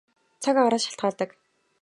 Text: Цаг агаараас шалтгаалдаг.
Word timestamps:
Цаг 0.41 0.55
агаараас 0.57 0.83
шалтгаалдаг. 0.85 1.29